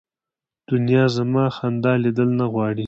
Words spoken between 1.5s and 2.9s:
خندا لیدل نه غواړي